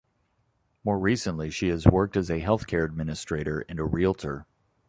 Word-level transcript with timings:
More 0.83 0.97
recently 0.97 1.51
she 1.51 1.67
has 1.67 1.85
worked 1.85 2.17
as 2.17 2.31
a 2.31 2.41
healthcare 2.41 2.83
administrator 2.85 3.63
and 3.69 3.79
a 3.79 3.83
realtor. 3.85 4.47